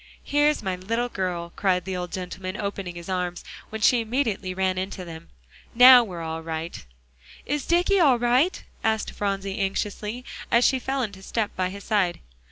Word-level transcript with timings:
"Here's 0.23 0.63
my 0.63 0.75
little 0.75 1.09
girl," 1.09 1.53
cried 1.55 1.85
the 1.85 1.95
old 1.95 2.11
gentleman, 2.11 2.57
opening 2.57 2.95
his 2.95 3.07
arms, 3.07 3.43
when 3.69 3.81
she 3.81 4.01
immediately 4.01 4.51
ran 4.51 4.79
into 4.79 5.05
them. 5.05 5.29
"Now 5.75 6.03
we're 6.03 6.23
all 6.23 6.41
right." 6.41 6.83
"Is 7.45 7.67
Dicky 7.67 7.99
all 7.99 8.17
right?" 8.17 8.63
asked 8.83 9.11
Phronsie 9.11 9.59
anxiously, 9.59 10.25
as 10.49 10.65
she 10.65 10.79
fell 10.79 11.03
into 11.03 11.21
step 11.21 11.55
by 11.55 11.69
his 11.69 11.83
side. 11.83 12.19